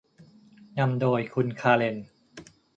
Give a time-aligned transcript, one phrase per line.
[0.79, 1.97] นำโดยคุณคาเรน